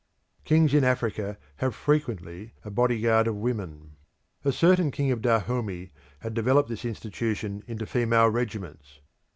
[0.45, 3.97] Kings in Africa have frequently a bodyguard of women.
[4.43, 9.01] A certain king of Dahomey had developed this institution into female regiments.